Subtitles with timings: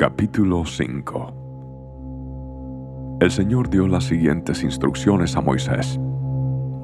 [0.00, 6.00] Capítulo 5 El Señor dio las siguientes instrucciones a Moisés.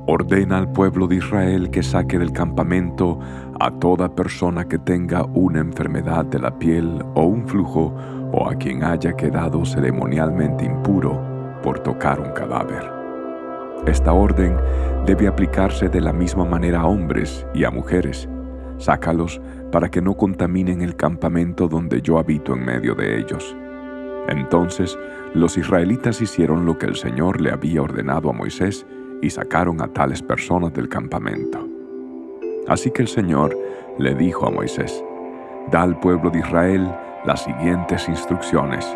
[0.06, 3.18] Ordena al pueblo de Israel que saque del campamento
[3.58, 7.94] a toda persona que tenga una enfermedad de la piel o un flujo
[8.33, 11.19] o a quien haya quedado ceremonialmente impuro
[11.62, 12.85] por tocar un cadáver.
[13.87, 14.58] Esta orden
[15.06, 18.28] debe aplicarse de la misma manera a hombres y a mujeres.
[18.77, 23.56] Sácalos para que no contaminen el campamento donde yo habito en medio de ellos.
[24.29, 24.98] Entonces
[25.34, 28.87] los israelitas hicieron lo que el Señor le había ordenado a Moisés
[29.23, 31.66] y sacaron a tales personas del campamento.
[32.69, 33.56] Así que el Señor
[33.98, 35.02] le dijo a Moisés,
[35.70, 36.95] Da al pueblo de Israel
[37.25, 38.87] las siguientes instrucciones.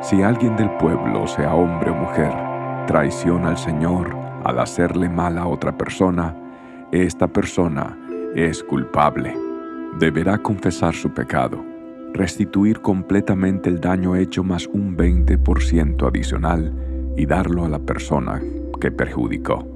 [0.00, 2.32] Si alguien del pueblo, sea hombre o mujer,
[2.86, 6.34] traiciona al Señor al hacerle mal a otra persona,
[6.92, 7.98] esta persona
[8.34, 9.47] es culpable
[9.98, 11.64] deberá confesar su pecado,
[12.14, 16.72] restituir completamente el daño hecho más un 20% adicional
[17.16, 18.40] y darlo a la persona
[18.80, 19.66] que perjudicó.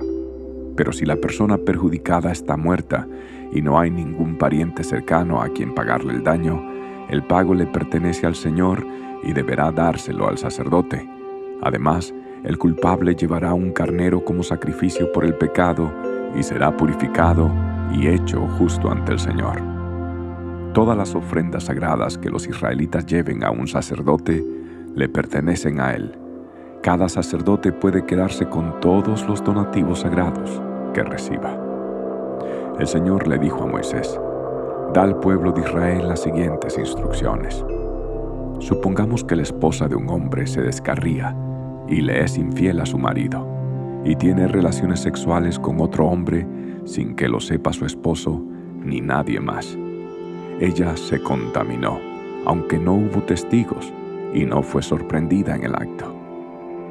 [0.77, 3.07] Pero si la persona perjudicada está muerta
[3.53, 6.63] y no hay ningún pariente cercano a quien pagarle el daño,
[7.11, 8.87] el pago le pertenece al Señor
[9.25, 11.07] y deberá dárselo al sacerdote.
[11.63, 15.93] Además, el culpable llevará un carnero como sacrificio por el pecado
[16.39, 17.51] y será purificado
[17.93, 19.82] y hecho justo ante el Señor.
[20.73, 24.43] Todas las ofrendas sagradas que los israelitas lleven a un sacerdote
[24.95, 26.19] le pertenecen a él.
[26.83, 30.63] Cada sacerdote puede quedarse con todos los donativos sagrados
[30.95, 31.59] que reciba.
[32.79, 34.19] El Señor le dijo a Moisés,
[34.95, 37.63] da al pueblo de Israel las siguientes instrucciones.
[38.59, 41.37] Supongamos que la esposa de un hombre se descarría
[41.87, 43.47] y le es infiel a su marido,
[44.05, 46.47] y tiene relaciones sexuales con otro hombre
[46.87, 48.43] sin que lo sepa su esposo
[48.83, 49.77] ni nadie más
[50.63, 51.99] ella se contaminó,
[52.47, 53.93] aunque no hubo testigos
[54.33, 56.15] y no fue sorprendida en el acto.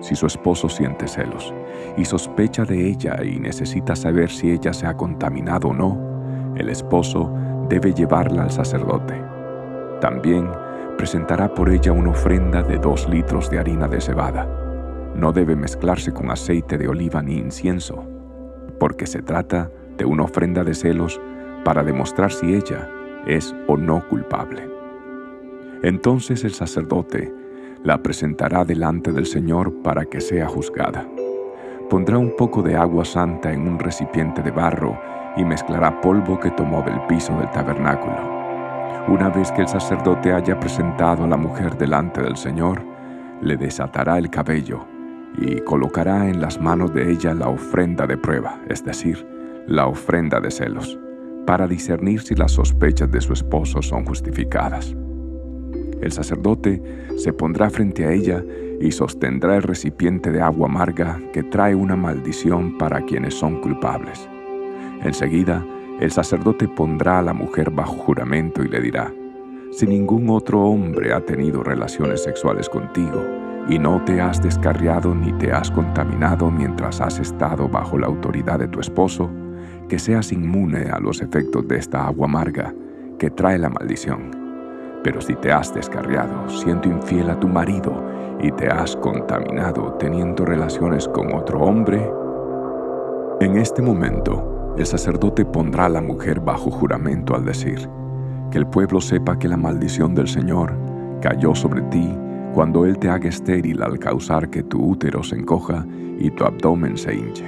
[0.02, 1.53] Si su esposo siente celos
[1.95, 6.68] y sospecha de ella y necesita saber si ella se ha contaminado o no, el
[6.68, 7.34] esposo
[7.69, 9.13] debe llevarla al sacerdote.
[10.01, 10.50] También
[10.97, 14.50] presentará por ella una ofrenda de dos litros de harina de cebada.
[15.16, 18.03] No debe mezclarse con aceite de oliva ni incienso,
[18.81, 21.22] porque se trata de una ofrenda de celos
[21.63, 22.90] para demostrar si ella
[23.26, 24.70] es o no culpable.
[25.84, 27.34] Entonces el sacerdote
[27.84, 31.08] la presentará delante del Señor para que sea juzgada.
[31.90, 35.00] Pondrá un poco de agua santa en un recipiente de barro
[35.36, 38.42] y mezclará polvo que tomó del piso del tabernáculo.
[39.08, 42.84] Una vez que el sacerdote haya presentado a la mujer delante del Señor,
[43.42, 44.86] le desatará el cabello
[45.38, 49.26] y colocará en las manos de ella la ofrenda de prueba, es decir,
[49.66, 51.00] la ofrenda de celos
[51.46, 54.96] para discernir si las sospechas de su esposo son justificadas.
[56.02, 56.81] El sacerdote
[57.18, 58.44] se pondrá frente a ella
[58.79, 64.28] y sostendrá el recipiente de agua amarga que trae una maldición para quienes son culpables.
[65.03, 65.63] Enseguida,
[66.00, 69.13] el sacerdote pondrá a la mujer bajo juramento y le dirá,
[69.72, 73.23] si ningún otro hombre ha tenido relaciones sexuales contigo
[73.69, 78.59] y no te has descarriado ni te has contaminado mientras has estado bajo la autoridad
[78.59, 79.29] de tu esposo,
[79.91, 82.74] que seas inmune a los efectos de esta agua amarga
[83.19, 84.31] que trae la maldición.
[85.03, 88.02] Pero si te has descarriado siendo infiel a tu marido
[88.40, 92.09] y te has contaminado teniendo relaciones con otro hombre,
[93.41, 97.90] en este momento el sacerdote pondrá a la mujer bajo juramento al decir,
[98.50, 100.73] que el pueblo sepa que la maldición del Señor
[101.22, 102.18] cayó sobre ti
[102.53, 105.85] cuando Él te haga estéril al causar que tu útero se encoja
[106.18, 107.44] y tu abdomen se hinche.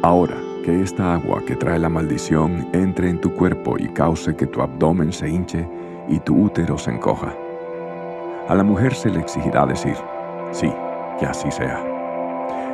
[0.00, 4.46] Ahora, que esta agua que trae la maldición entre en tu cuerpo y cause que
[4.46, 5.68] tu abdomen se hinche
[6.08, 7.34] y tu útero se encoja.
[8.48, 9.96] A la mujer se le exigirá decir,
[10.52, 10.72] sí,
[11.18, 11.84] que así sea.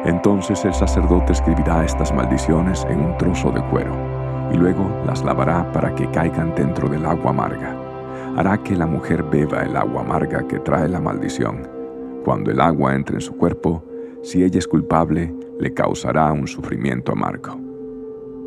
[0.05, 3.93] Entonces el sacerdote escribirá estas maldiciones en un trozo de cuero
[4.53, 7.77] y luego las lavará para que caigan dentro del agua amarga.
[8.37, 11.69] Hará que la mujer beba el agua amarga que trae la maldición.
[12.25, 13.83] Cuando el agua entre en su cuerpo,
[14.23, 17.70] si ella es culpable, le causará un sufrimiento amargo.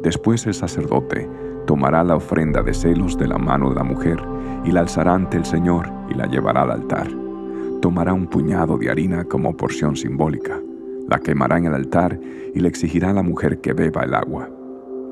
[0.03, 1.29] Después el sacerdote
[1.65, 4.21] tomará la ofrenda de celos de la mano de la mujer
[4.65, 7.07] y la alzará ante el Señor y la llevará al altar.
[7.81, 10.59] Tomará un puñado de harina como porción simbólica,
[11.07, 12.19] la quemará en el altar
[12.53, 14.50] y le exigirá a la mujer que beba el agua.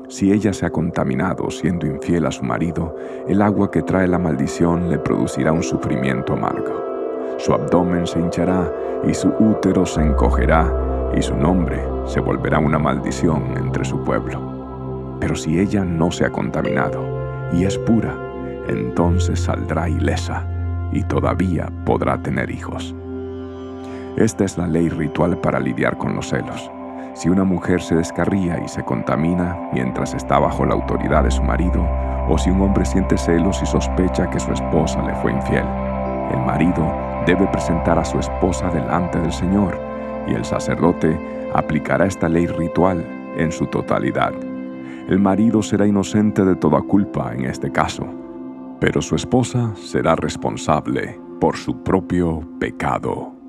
[0.08, 2.94] Si ella se ha contaminado siendo infiel a su marido,
[3.26, 6.84] el agua que trae la maldición le producirá un sufrimiento amargo.
[7.38, 8.70] Su abdomen se hinchará
[9.08, 14.51] y su útero se encogerá y su nombre se volverá una maldición entre su pueblo.
[15.22, 17.00] Pero si ella no se ha contaminado
[17.52, 18.12] y es pura,
[18.66, 20.44] entonces saldrá ilesa
[20.90, 22.92] y todavía podrá tener hijos.
[24.16, 26.68] Esta es la ley ritual para lidiar con los celos.
[27.14, 31.44] Si una mujer se descarría y se contamina mientras está bajo la autoridad de su
[31.44, 31.86] marido,
[32.28, 35.64] o si un hombre siente celos y sospecha que su esposa le fue infiel,
[36.32, 36.84] el marido
[37.26, 39.78] debe presentar a su esposa delante del Señor
[40.26, 41.16] y el sacerdote
[41.54, 44.32] aplicará esta ley ritual en su totalidad.
[45.08, 48.06] El marido será inocente de toda culpa en este caso,
[48.80, 53.41] pero su esposa será responsable por su propio pecado.